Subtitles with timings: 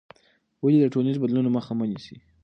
[0.63, 2.15] ولې د ټولنیزو بدلونونو مخه مه نیسې؟